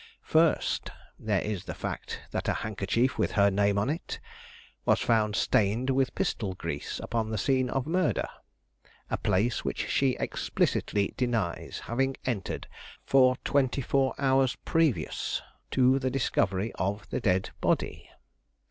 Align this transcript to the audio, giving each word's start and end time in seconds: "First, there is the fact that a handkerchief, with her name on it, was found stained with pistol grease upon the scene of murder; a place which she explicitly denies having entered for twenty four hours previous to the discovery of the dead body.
"First, 0.23 0.89
there 1.19 1.43
is 1.43 1.65
the 1.65 1.75
fact 1.75 2.21
that 2.31 2.47
a 2.47 2.53
handkerchief, 2.65 3.19
with 3.19 3.33
her 3.33 3.51
name 3.51 3.77
on 3.77 3.87
it, 3.87 4.19
was 4.83 4.99
found 4.99 5.35
stained 5.35 5.91
with 5.91 6.15
pistol 6.15 6.55
grease 6.55 6.99
upon 7.03 7.29
the 7.29 7.37
scene 7.37 7.69
of 7.69 7.85
murder; 7.85 8.27
a 9.11 9.17
place 9.19 9.63
which 9.63 9.87
she 9.89 10.17
explicitly 10.19 11.13
denies 11.17 11.81
having 11.85 12.17
entered 12.25 12.65
for 13.05 13.35
twenty 13.45 13.83
four 13.83 14.15
hours 14.17 14.55
previous 14.65 15.43
to 15.69 15.99
the 15.99 16.09
discovery 16.09 16.71
of 16.79 17.07
the 17.11 17.19
dead 17.19 17.51
body. 17.61 18.09